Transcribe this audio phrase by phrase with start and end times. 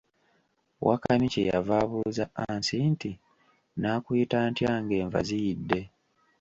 [0.87, 5.79] Wakamyu kye yava abuuza Aansi nti, nnaakuyita ntya ng'enva ziyidde?